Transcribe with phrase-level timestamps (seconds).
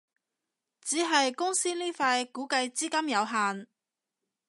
[0.81, 3.67] 只係公司呢塊估計資金有限